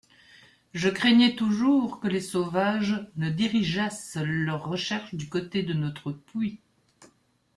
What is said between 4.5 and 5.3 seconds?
recherches du